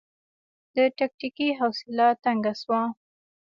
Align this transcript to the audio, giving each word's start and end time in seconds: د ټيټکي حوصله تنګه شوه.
د 0.75 0.77
ټيټکي 0.97 1.47
حوصله 1.59 2.07
تنګه 2.23 2.53
شوه. 2.61 2.81